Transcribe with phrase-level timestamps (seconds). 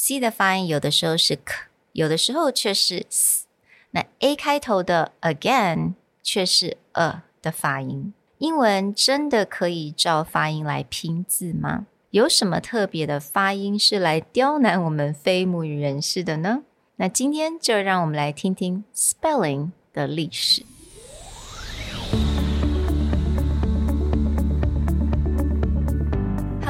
[0.00, 3.46] c 的发音有的时候是 k，有的时候却是 s。
[3.90, 8.14] 那 a 开头的 again 却是 a 的发音。
[8.38, 11.86] 英文真的可以照发音来拼字吗？
[12.10, 16.62] 有什么特别的发音是来刁难我们非母语人士的呢？
[16.94, 20.62] 那今天就让我们来听听 spelling 的历史。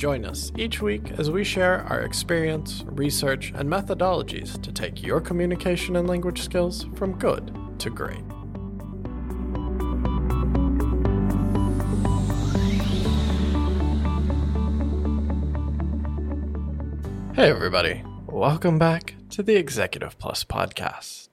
[0.00, 5.20] Join us each week as we share our experience, research, and methodologies to take your
[5.20, 8.24] communication and language skills from good to great.
[17.34, 18.02] Hey, everybody.
[18.26, 21.28] Welcome back to the Executive Plus podcast.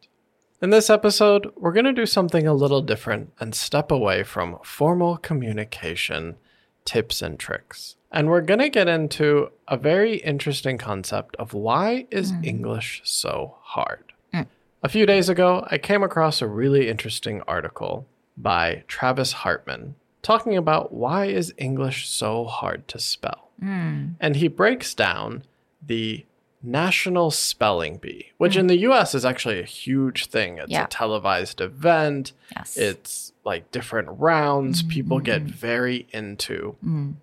[0.61, 4.59] In this episode, we're going to do something a little different and step away from
[4.61, 6.35] formal communication
[6.83, 7.96] tips and tricks.
[8.17, 12.43] And we're going to get into a very interesting concept of why is mm.
[12.43, 14.11] English so hard?
[14.33, 14.47] Mm.
[14.81, 19.93] A few days ago, I came across a really interesting article by Travis Hartman
[20.23, 23.51] talking about why is English so hard to spell.
[23.63, 24.15] Mm.
[24.19, 25.43] And he breaks down
[25.85, 26.25] the
[26.63, 28.61] National Spelling Bee, which mm.
[28.61, 30.57] in the US is actually a huge thing.
[30.57, 30.85] It's yeah.
[30.85, 32.33] a televised event.
[32.55, 32.77] Yes.
[32.77, 34.81] It's like different rounds.
[34.81, 34.89] Mm-hmm.
[34.89, 35.51] People get mm-hmm.
[35.51, 37.13] very into mm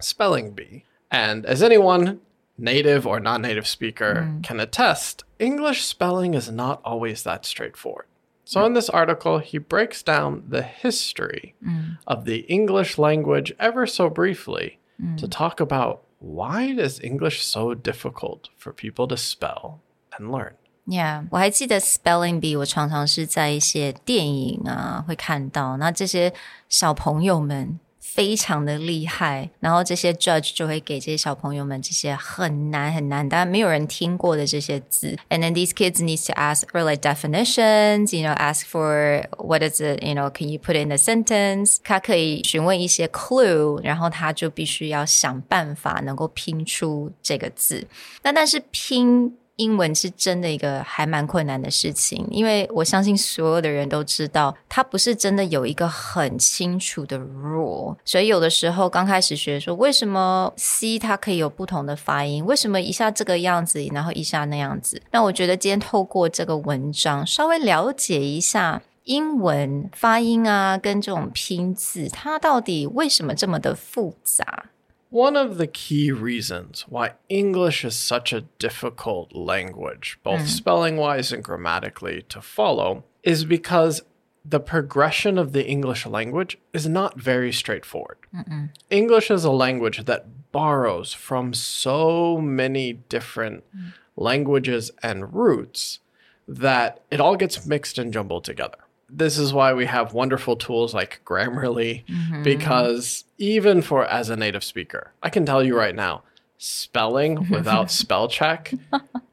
[0.00, 0.84] spelling bee.
[1.10, 2.20] And as anyone,
[2.56, 4.42] native or non native speaker, mm.
[4.42, 8.06] can attest, English spelling is not always that straightforward.
[8.44, 11.98] So, in this article, he breaks down the history mm.
[12.06, 15.16] of the English language ever so briefly mm.
[15.18, 19.80] to talk about why is English so difficult for people to spell
[20.18, 20.54] and learn.
[20.86, 26.34] Yeah，我还记得 spelling bee，我常常是在一些电影啊会看到，那这些
[26.68, 27.78] 小朋友们
[28.13, 35.17] 非常的厉害，然后这些 judge 就会给这些小朋友们这些很难很难，但没有人听过的这些字。
[35.29, 39.81] And then these kids need to ask for like definitions, you know, ask for what is
[39.81, 41.77] it, you know, can you put in a sentence？
[41.83, 47.87] 他可以询问一些 clue，然后他就必须要想办法能够拼出这个字。
[48.23, 49.37] 那但是拼。
[49.57, 57.95] 英文是真的一个还蛮困难的事情，因为我相信所有的人都知道，它不是真的有一个很清楚的 rule。
[58.05, 62.45] 所以有的时候刚开始学说，为什么 C 它可以有不同的发音？
[62.45, 65.01] 为什么一下这个样子，然后一下那样子？
[65.11, 74.65] 那我觉得今天透过这个文章，稍微了解一下英文发音啊，跟这种拼字，它到底为什么这么的复杂
[75.09, 80.47] ？One of the key reasons why English is such a difficult language, both mm.
[80.47, 84.01] spelling wise and grammatically, to follow, is because
[84.43, 88.17] the progression of the English language is not very straightforward.
[88.33, 88.69] Mm-mm.
[88.89, 93.93] English is a language that borrows from so many different mm.
[94.15, 95.99] languages and roots
[96.47, 98.77] that it all gets mixed and jumbled together
[99.09, 102.43] this is why we have wonderful tools like Grammarly, mm-hmm.
[102.43, 106.23] because even for as a native speaker, I can tell you right now,
[106.57, 108.73] spelling without spell check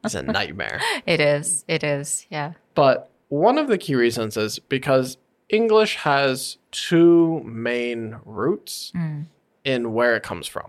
[0.03, 0.79] is a nightmare.
[1.05, 1.65] It is.
[1.67, 2.25] It is.
[2.29, 2.53] Yeah.
[2.73, 5.17] But one of the key reasons is because
[5.49, 9.25] English has two main roots mm.
[9.63, 10.67] in where it comes from.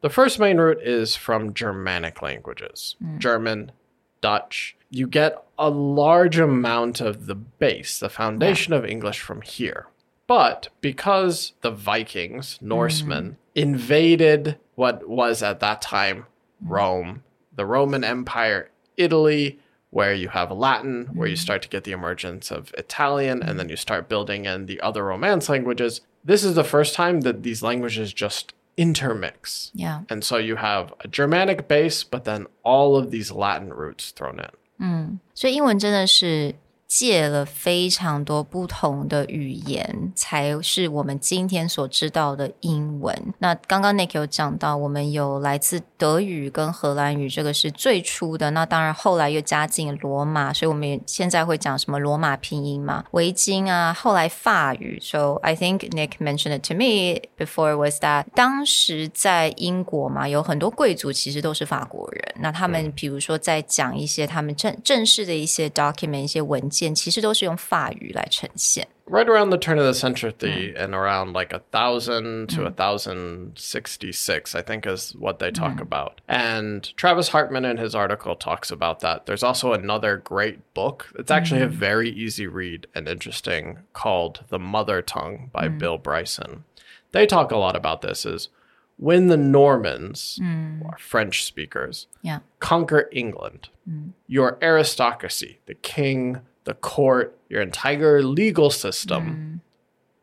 [0.00, 3.18] The first main root is from Germanic languages mm.
[3.18, 3.72] German,
[4.20, 4.76] Dutch.
[4.90, 8.78] You get a large amount of the base, the foundation yeah.
[8.78, 9.86] of English from here.
[10.26, 13.36] But because the Vikings, Norsemen, mm.
[13.54, 16.26] invaded what was at that time
[16.60, 17.22] Rome,
[17.54, 19.58] the Roman Empire, Italy,
[19.90, 21.16] where you have Latin, mm.
[21.16, 21.40] where you mm.
[21.40, 25.04] start to get the emergence of Italian, and then you start building in the other
[25.04, 26.02] Romance languages.
[26.22, 29.72] This is the first time that these languages just intermix.
[29.74, 30.02] Yeah.
[30.08, 34.38] And so you have a Germanic base, but then all of these Latin roots thrown
[34.38, 34.50] in.
[34.78, 36.54] 嗯，所以英文真的是
[36.88, 43.14] 借了非常多不同的语言，才是我们今天所知道的英文。
[43.40, 48.50] 那刚刚 Nick 有讲到，我们有来自德语跟荷兰语，这个是最初的。
[48.52, 53.92] 那当然后来又加进罗马，所以我们现在会讲什么罗马拼音嘛，围巾啊。
[53.92, 62.36] 后来法语，So I think Nick mentioned it to me before was that 当时在英国嘛，有很多贵族其实都是法国人。
[62.40, 66.77] 那他们比如说在讲一些他们正正式的一些 document 一些文件。
[66.95, 68.87] 其实都是用法语来呈现。
[69.05, 70.77] Right around the turn of the century, mm.
[70.77, 75.81] and around like a thousand to a thousand sixty-six, I think is what they talk
[75.81, 76.21] about.
[76.27, 79.25] And Travis Hartman in his article talks about that.
[79.25, 81.11] There's also another great book.
[81.19, 86.63] It's actually a very easy read and interesting called The Mother Tongue by Bill Bryson.
[87.11, 88.25] They talk a lot about this.
[88.25, 88.47] Is
[88.95, 90.97] when the Normans, mm.
[90.97, 92.39] French speakers, yeah.
[92.59, 94.11] conquer England, mm.
[94.27, 99.60] your aristocracy, the king, the court, your entire legal system mm.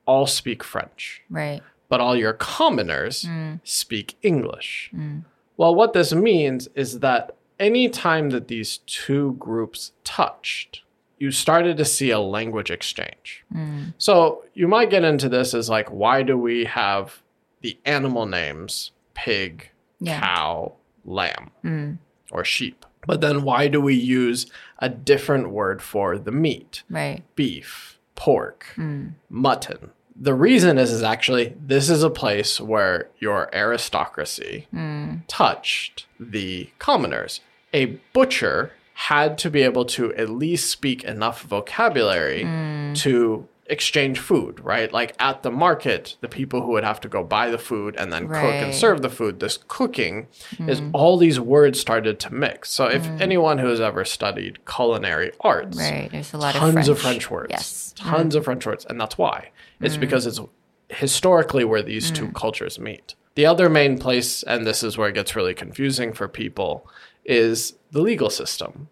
[0.06, 1.24] all speak French.
[1.28, 1.62] Right.
[1.90, 3.60] But all your commoners mm.
[3.64, 4.92] speak English.
[4.96, 5.26] Mm.
[5.58, 10.84] Well, what this means is that anytime that these two groups touched,
[11.18, 13.44] you started to see a language exchange.
[13.52, 13.96] Mm.
[13.98, 17.24] So you might get into this as like, why do we have
[17.62, 20.20] the animal names pig, yeah.
[20.20, 20.74] cow,
[21.06, 21.98] lamb, mm.
[22.32, 22.86] or sheep?
[23.06, 24.48] But then why do we use
[24.80, 26.84] a different word for the meat?
[26.90, 27.24] Right.
[27.36, 29.14] Beef, pork, mm.
[29.30, 29.92] mutton.
[30.16, 35.22] The reason is is actually this is a place where your aristocracy mm.
[35.28, 37.42] touched the commoners.
[37.74, 42.96] A butcher had to be able to at least speak enough vocabulary mm.
[42.96, 44.92] to exchange food, right?
[44.92, 48.12] Like at the market, the people who would have to go buy the food and
[48.14, 48.42] then right.
[48.42, 50.70] cook and serve the food, this cooking mm.
[50.70, 52.70] is all these words started to mix.
[52.70, 53.20] So if mm.
[53.22, 57.02] anyone who has ever studied culinary arts, right, there's a lot tons of French, of
[57.02, 58.38] French words, yes, tons mm.
[58.38, 59.52] of French words, and that's why.
[59.82, 60.02] It's mm.
[60.02, 60.40] because it's
[60.90, 62.36] historically where these two mm.
[62.36, 63.16] cultures meet.
[63.34, 66.88] The other main place, and this is where it gets really confusing for people,
[67.26, 68.88] is the legal system.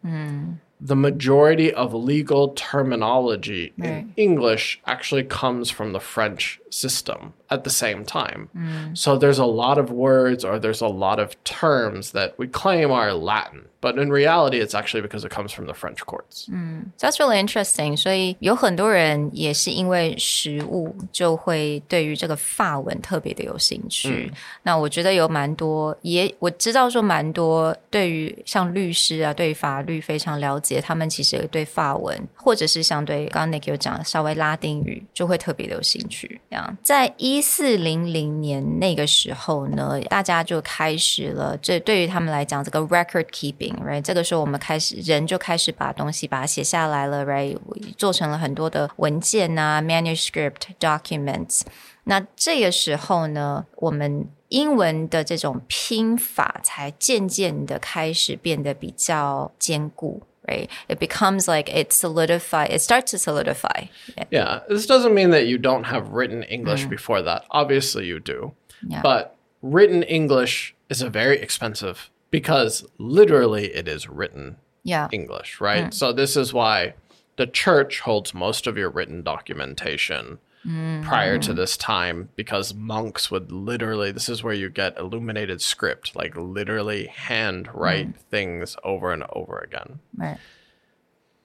[0.85, 3.89] The majority of legal terminology right.
[3.89, 8.48] in English actually comes from the French system at the same time.
[8.54, 8.96] Mm.
[8.96, 12.90] So there's a lot of words or there's a lot of terms that we claim
[12.90, 16.46] are Latin, but in reality, it's actually because it comes from the French courts.
[16.50, 16.92] Mm.
[16.98, 17.96] That's really interesting.
[17.96, 24.30] 所以有很多人也是因为食物就会对于这个法文特别的有兴趣。
[24.30, 36.40] 嗯、那我觉得有蛮多，也我知道说蛮多对于像律师啊，对法律非常了解，他们其实对法文或者是相对刚刚 Nick 有讲稍微拉丁语就会特别的有兴趣。
[36.50, 36.61] 这样。
[36.81, 41.57] 在一四零零年那个时候呢，大家就开始了。
[41.57, 44.01] 这对于他们来讲，这个 record keeping，right？
[44.01, 47.57] 这个时候我们开始人就开始把东西把它写下来了，right？
[47.97, 51.61] 做成了很多的文件啊，manuscript documents。
[52.05, 60.21] 那这个时候呢，我们英文的这种拼法才渐渐的开始变得比较坚固。
[60.47, 60.69] Right?
[60.89, 62.65] It becomes like it solidify.
[62.65, 63.85] It starts to solidify.
[64.17, 64.25] Yeah.
[64.31, 64.59] yeah.
[64.69, 66.89] This doesn't mean that you don't have written English mm.
[66.89, 67.45] before that.
[67.51, 68.53] Obviously, you do.
[68.85, 69.01] Yeah.
[69.01, 75.07] But written English is a very expensive because literally it is written yeah.
[75.11, 75.85] English, right?
[75.85, 75.93] Mm.
[75.93, 76.95] So this is why
[77.37, 81.03] the church holds most of your written documentation mm.
[81.03, 86.15] prior to this time because monks would literally this is where you get illuminated script
[86.15, 88.15] like literally hand write mm.
[88.29, 90.37] things over and over again right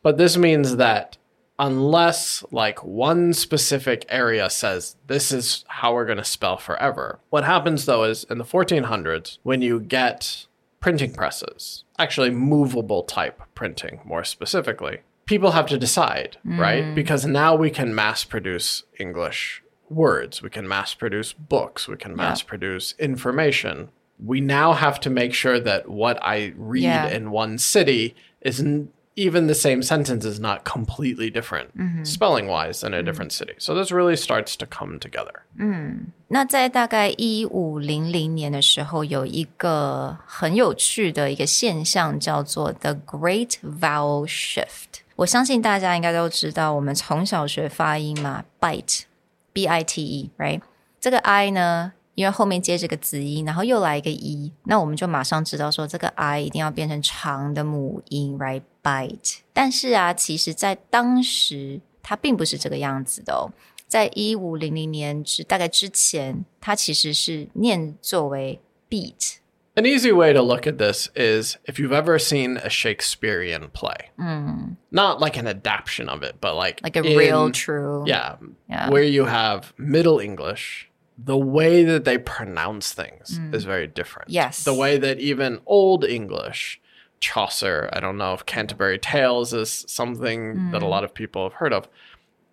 [0.03, 1.17] but this means that
[1.59, 7.45] unless like one specific area says this is how we're going to spell forever what
[7.45, 10.47] happens though is in the 1400s when you get
[10.81, 16.60] printing presses actually movable type printing more specifically people have to decide, mm.
[16.60, 16.94] right?
[16.94, 22.16] Because now we can mass produce English words, we can mass produce books, we can
[22.16, 22.50] mass yeah.
[22.50, 23.90] produce information.
[24.24, 27.08] We now have to make sure that what I read yeah.
[27.08, 32.04] in one city isn't even the same sentence is not completely different mm-hmm.
[32.04, 33.06] spelling wise in a mm-hmm.
[33.06, 33.54] different city.
[33.60, 35.44] So this really starts to come together.
[35.60, 45.02] 嗯，那在大概一五零零年的时候，有一个很有趣的一个现象，叫做 the Great Vowel Shift。
[45.19, 50.61] 我相信大家应该都知道，我们从小学发音嘛，bite，b i t e，right？
[51.01, 59.39] 这个 i 呢，因为后面接这个子音，然后又来一个 e，那我们就马上知道说这个 i 一定要变成长的母音，right？bite。
[59.53, 63.51] 但是啊，其实在当时它并不是这个样子的哦，
[63.89, 69.38] 在一五零零年之大概之前，它其实是念作为 beat。
[69.79, 74.73] An easy way to look at this is if you've ever seen a Shakespearean play, hmm.
[74.91, 78.03] not like an adaptation of it, but like Like a in- real, true.
[78.05, 78.91] yeah, Yeah.
[78.91, 83.55] where you have Middle English, the way that they pronounce things hmm.
[83.55, 84.31] is very different.
[84.31, 84.65] Yes.
[84.65, 86.81] the way that even Old English,
[87.21, 90.91] Chaucer, I don't know if Canterbury Tales is something that a hmm.
[90.91, 91.89] lot of people have heard of.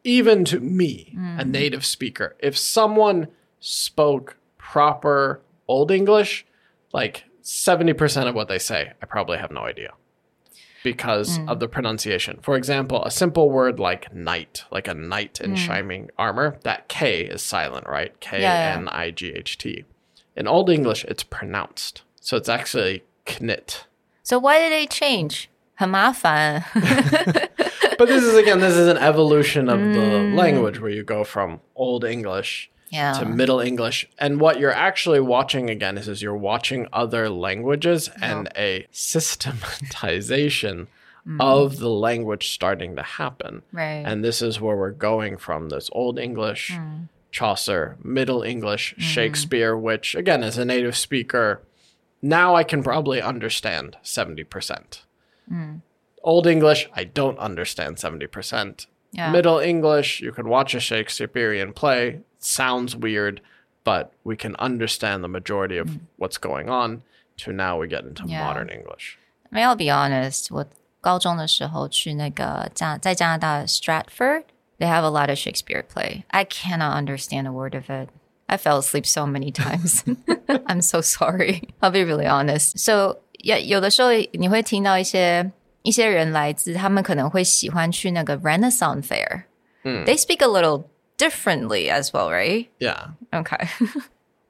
[0.04, 3.30] Even to me, a native speaker, if someone
[3.60, 6.46] spoke proper Old English,
[6.95, 9.93] like 70% of what they say, I probably have no idea
[10.83, 12.39] because of the pronunciation.
[12.43, 17.23] For example, a simple word like knight, like a knight in shining armor, that K
[17.23, 18.19] is silent, right?
[18.21, 18.75] K yeah.
[18.77, 19.85] N I G H T.
[20.37, 22.03] In Old English, it's pronounced.
[22.21, 23.05] So it's actually
[23.41, 23.87] knit.
[24.23, 25.49] So why did they change?
[25.75, 26.63] 很麻烦。
[27.97, 31.61] But this is again, this is an evolution of the language where you go from
[31.75, 33.14] Old English yeah.
[33.14, 34.08] to Middle English.
[34.18, 40.88] And what you're actually watching again is, is you're watching other languages and a systematization
[41.28, 41.38] mm.
[41.40, 43.62] of the language starting to happen.
[43.72, 44.04] Right.
[44.06, 47.10] And this is where we're going from this Old English, mm.
[47.32, 49.02] Chaucer, Middle English, mm.
[49.02, 51.62] Shakespeare, which again, as a native speaker,
[52.22, 55.02] now I can probably understand 70%.
[56.24, 58.88] Old English, I don't understand 70%.
[59.12, 59.32] Yeah.
[59.32, 63.41] Middle English, you can watch a Shakespearean play, sounds weird,
[63.85, 67.03] but we can understand the majority of what's going on.
[67.45, 68.45] To now we get into Yeah.
[68.45, 69.17] modern English.
[69.51, 70.67] I mean, I'll be honest，我
[71.01, 76.25] 高中的时候去那个加在加拿大的 Stratford，they have a lot of Shakespeare play.
[76.29, 78.11] I cannot understand a word of it.
[78.47, 80.03] I fell asleep so many times.
[80.67, 81.63] I'm so sorry.
[81.81, 82.77] I'll be really honest.
[82.79, 85.51] So，有有的时候你会听到一些
[85.83, 90.85] 一些人来自他们可能会喜欢去那个 Renaissance Fair。They speak a little
[91.18, 92.70] differently as well, right?
[92.80, 93.08] Yeah.
[93.34, 93.68] Okay.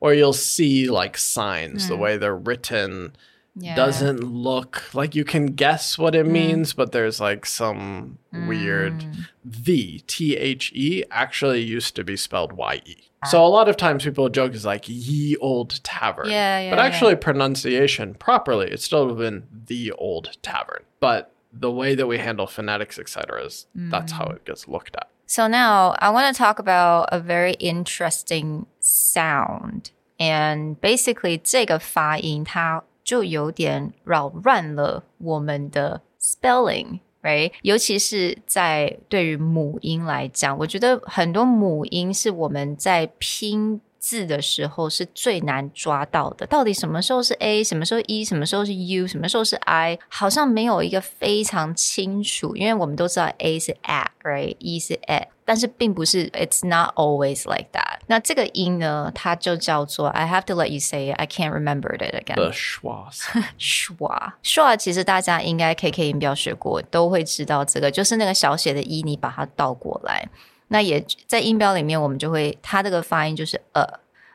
[0.01, 3.15] Or you'll see like signs, the way they're written
[3.55, 3.75] yeah.
[3.75, 9.27] doesn't look like you can guess what it means, but there's like some weird mm.
[9.43, 12.97] the T H E actually used to be spelled Y E.
[13.23, 13.27] Ah.
[13.27, 16.29] So a lot of times people joke is like ye old tavern.
[16.29, 20.83] Yeah, yeah, But actually pronunciation properly, it's still been the old tavern.
[20.99, 23.89] But the way that we handle phonetics, etc., is mm.
[23.89, 25.09] that's how it gets looked at.
[25.26, 29.90] So now I want to talk about a very interesting sound.
[30.18, 46.45] And basically 这个发音它就有点扰乱了我们的 spelling。Right，尤其是在对于母音来讲，我觉得很多母音是我们在拼 字的时候是最难抓到的。
[46.45, 52.55] 到底什么时候是 A，什么时候 E，什么时候是 U，什么时候是 I，好像没有一个非常清楚。
[52.55, 58.01] 因为我们都知道 A 是 at，right，E 是 at，但是并不是 It's not always like that。
[58.05, 62.35] 那这个音呢，它就叫做 I have to let you say it，I can't remember it again。
[62.35, 63.11] The schwa
[63.57, 70.29] schwa schwa 其实大家应该 KK 音标学过，都会知道这个，就是那个小写的一，你把它倒过来。
[70.68, 73.84] 那也在音标里面，我们就会它这个发音就是呃，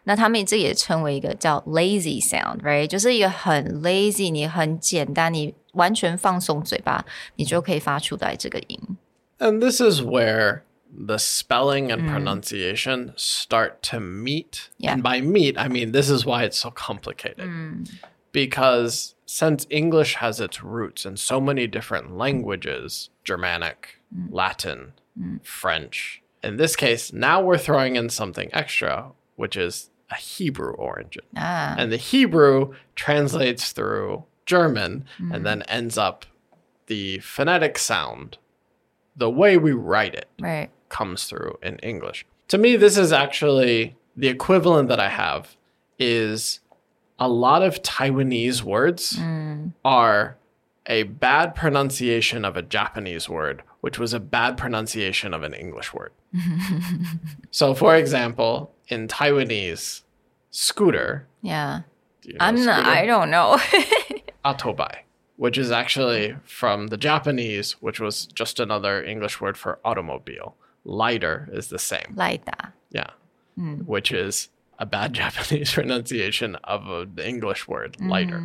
[0.04, 2.88] 那他们这也称为一个叫 lazy sound，right？
[2.88, 8.80] 就是一个很 lazy，你很简单，你完全放松嘴巴，你就可以发出来这个音。
[9.40, 14.70] And this is where the spelling and pronunciation start to meet.
[14.78, 14.96] Yeah.
[14.96, 17.50] And by meet, I mean this is why it's so complicated.
[18.32, 24.00] Because since English has its roots in so many different languages Germanic,
[24.30, 25.45] Latin, Mm.
[25.45, 26.23] French.
[26.43, 31.23] In this case, now we're throwing in something extra, which is a Hebrew origin.
[31.37, 35.43] Ah, And the Hebrew translates through German and mm.
[35.45, 36.26] then ends up
[36.87, 38.38] the phonetic sound,
[39.14, 40.71] the way we write it right.
[40.88, 42.26] comes through in English.
[42.49, 45.57] To me, this is actually the equivalent that I have
[45.99, 46.61] is
[47.19, 49.73] a lot of Taiwanese words mm.
[49.85, 50.37] are
[50.87, 55.93] a bad pronunciation of a Japanese word, which was a bad pronunciation of an English
[55.93, 56.13] word.
[57.51, 60.03] so, for example, in Taiwanese,
[60.51, 61.83] scooter, Yeah.
[62.23, 62.87] you know I'm not.
[62.87, 63.59] I don't know.
[64.45, 65.01] Atobai,
[65.37, 70.55] which is actually from the Japanese, which was just another English word for automobile.
[70.85, 72.15] Lighter is the same.
[72.15, 72.73] Lighter.
[72.91, 73.11] Yeah.
[73.57, 73.81] Hmm.
[73.81, 78.09] Which is a bad Japanese pronunciation of a, the English word, hmm.
[78.09, 78.43] lighter.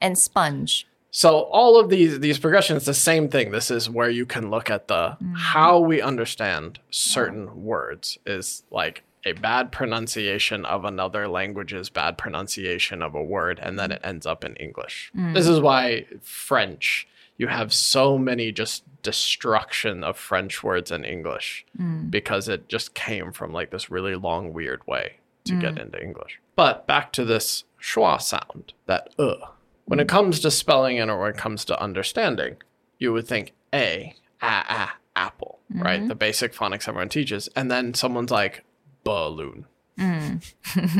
[0.00, 0.86] and sponge.
[1.10, 3.50] So all of these these progressions, the same thing.
[3.50, 5.36] This is where you can look at the mm.
[5.36, 13.02] how we understand certain words is like a bad pronunciation of another language's bad pronunciation
[13.02, 13.94] of a word, and then mm.
[13.94, 15.10] it ends up in English.
[15.16, 15.34] Mm.
[15.34, 17.08] This is why French,
[17.38, 21.64] you have so many just destruction of French words in English
[22.10, 26.40] because it just came from like this really long, weird way to get into English.
[26.56, 29.36] But back to this schwa sound, that uh.
[29.85, 32.55] When it comes to spelling and or when it comes to understanding,
[32.97, 36.07] you would think a, a, a, apple, right?
[36.07, 37.49] The basic phonics everyone teaches.
[37.55, 38.63] And then someone's like,
[39.03, 39.65] balloon.
[39.97, 40.39] You're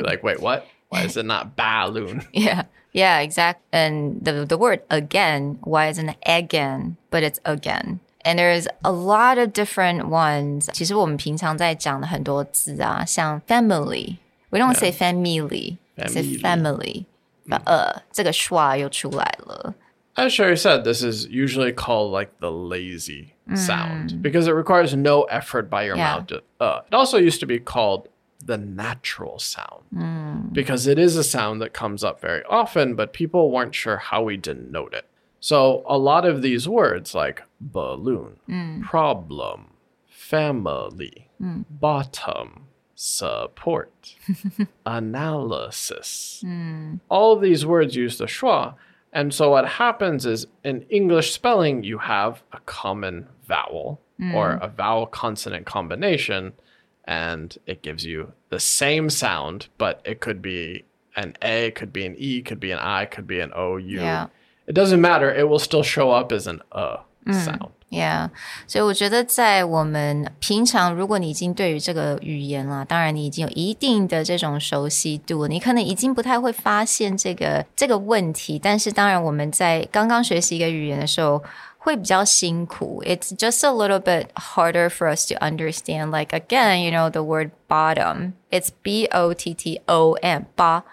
[0.04, 0.68] like, wait, what?
[0.90, 2.26] Why is it not balloon?
[2.34, 3.62] Yeah, yeah, exact.
[3.72, 8.02] And the the word again, why isn't it again, but it's again.
[8.26, 10.70] And there's a lot of different ones.
[10.74, 14.18] 其实我们平常在讲的很多字啊，像 family,
[14.50, 17.06] we don't say family, we say family.
[17.48, 19.74] But 呃，这个 schwa 又出来了。
[20.16, 25.24] As Sherry said, this is usually called like the lazy sound because it requires no
[25.24, 26.18] effort by your Yeah.
[26.18, 26.28] mouth.
[26.28, 26.82] To, uh.
[26.88, 28.08] It also used to be called
[28.46, 29.84] the natural sound
[30.54, 34.22] because it is a sound that comes up very often, but people weren't sure how
[34.24, 35.06] we denote it.
[35.40, 38.38] So a lot of these words like balloon,
[38.84, 39.72] problem,
[40.08, 44.17] family, bottom, support,
[44.87, 46.41] analysis.
[46.45, 46.95] Hmm.
[47.09, 48.75] All of these words use the schwa.
[49.13, 54.35] And so what happens is in English spelling, you have a common vowel hmm.
[54.35, 56.55] or a vowel consonant combination,
[57.05, 60.85] and it gives you the same sound, but it could be
[61.15, 64.01] an A, could be an E, could be an I, could be an O, U.
[64.01, 64.27] Yeah.
[64.67, 65.33] It doesn't matter.
[65.33, 67.33] It will still show up as an uh hmm.
[67.33, 67.73] sound.
[67.90, 68.30] Yeah，
[68.68, 78.58] 所以我觉得在我们平常，如果你已经对于这个语言啦，当然你已经有一定的这种熟悉度，你可能已经不太会发现这个这个问题。
[78.58, 81.44] 但是当然我们在刚刚学习一个语言的时候，
[81.80, 83.04] 会比较辛苦。
[83.06, 86.12] It's just a little bit harder for us to understand.
[86.12, 88.36] Like again, you know, the word bottom.
[88.50, 90.46] It's B O T T O M.
[90.56, 90.84] Ba.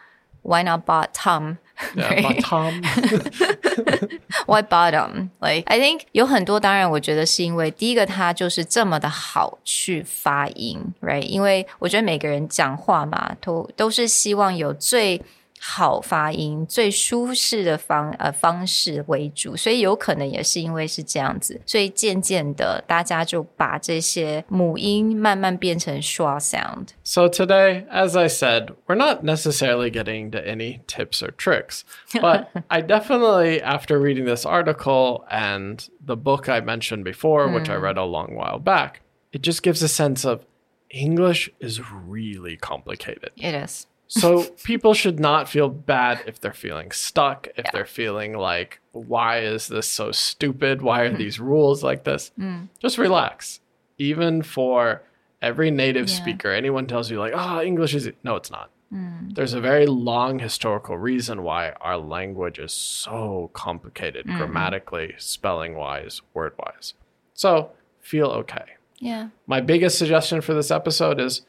[0.42, 1.58] Why not bottom?
[1.94, 2.42] Yeah, Right?
[2.42, 4.10] but
[4.45, 5.29] Why bottom?
[5.39, 11.21] Like I think 有很多，当然我觉得是因为第一个它就是这么的好去发音，right？
[11.21, 15.21] 因为我觉得每个人讲话嘛，都都是希望有最
[15.62, 26.90] 好发音、最舒适的方呃方式为主，所以有可能也是因为是这样子，所以渐渐的大家就把这些母音慢慢变成 schwa sound。
[27.02, 32.46] So today, as I said, we're not necessarily getting to any tips or tricks, but
[32.68, 37.98] I definitely, after reading this article and the book I mentioned before, which I read
[37.98, 39.00] a long while back,
[39.32, 40.46] it just gives a sense of
[40.88, 43.32] English is really complicated.
[43.36, 43.88] It is.
[44.19, 49.39] So people should not feel bad if they're feeling stuck, if they're feeling like, why
[49.39, 50.83] is this so stupid?
[50.83, 51.17] Why are hmm.
[51.17, 52.31] these rules like this?
[52.37, 52.65] Hmm.
[52.79, 53.59] Just relax.
[53.97, 55.01] Even for
[55.41, 56.15] every native Yeah.
[56.15, 58.07] speaker, anyone tells you, like, oh, English is.
[58.23, 58.69] No, it's not.
[58.91, 59.29] Hmm.
[59.29, 64.37] There's a very long historical reason why our language is so complicated, mm-hmm.
[64.37, 66.93] grammatically, spelling wise, word wise.
[67.33, 68.75] So feel okay.
[68.99, 69.29] Yeah.
[69.47, 71.41] My biggest suggestion for this episode is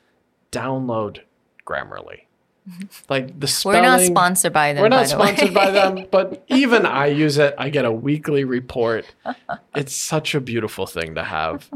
[0.50, 1.20] download
[1.66, 2.23] Grammarly.
[3.08, 3.82] Like the spelling.
[3.82, 4.82] We're not sponsored by them.
[4.82, 5.34] We're by not the way.
[5.34, 7.54] sponsored by them, but even I use it.
[7.58, 9.06] I get a weekly report.
[9.74, 11.68] It's such a beautiful thing to have.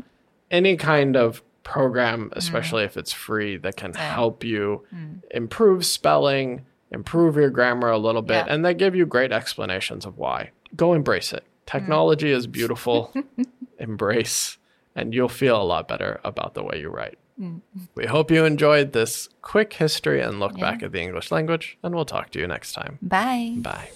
[0.52, 2.36] Any kind of program, mm.
[2.36, 5.20] especially if it's free, that can help you mm.
[5.32, 8.54] improve spelling, improve your grammar a little bit, Yeah.
[8.54, 10.52] and they give you great explanations of why.
[10.76, 11.42] Go embrace it.
[11.42, 11.66] Mm.
[11.66, 13.12] Technology is beautiful.
[13.80, 14.58] embrace,
[14.94, 17.18] and you'll feel a lot better about the way you write.
[17.95, 21.95] We hope you enjoyed this quick history and look back at the English language, and
[21.95, 22.99] we'll talk to you next time.
[23.01, 23.55] Bye.
[23.57, 23.89] Bye.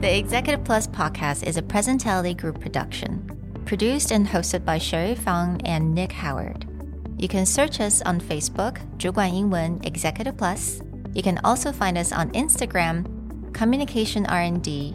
[0.00, 3.28] The Executive Plus podcast is a Presentality Group production,
[3.64, 6.66] produced and hosted by Sherry Fang and Nick Howard.
[7.18, 10.80] You can search us on Facebook, 主管英文 Executive Plus.
[11.14, 13.04] You can also find us on Instagram,
[13.52, 14.94] Communication R&D,